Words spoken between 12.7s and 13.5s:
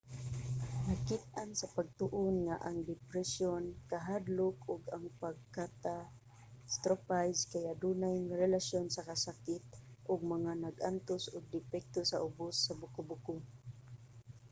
buko-buko